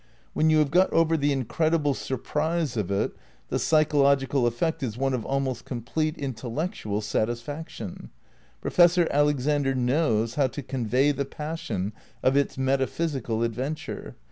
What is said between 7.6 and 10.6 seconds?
tion. Professor Alexander knows how